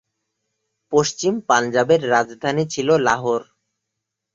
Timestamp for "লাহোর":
3.07-3.41